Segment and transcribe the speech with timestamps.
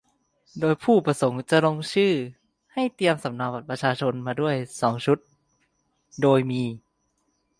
[0.59, 2.13] โดยผู้ประสงค์จะลงชื่อ
[2.73, 5.17] ให้เตรียมสำเนาบัตรประชาชนมาด้วยสองชุด
[6.21, 6.61] โดยมี